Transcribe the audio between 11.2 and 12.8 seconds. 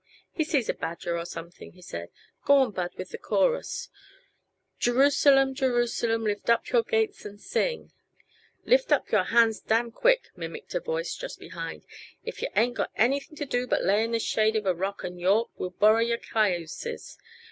behind. "If yuh ain't